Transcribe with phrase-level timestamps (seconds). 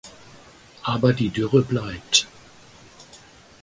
[0.81, 2.25] Aber die Dürre bleibt.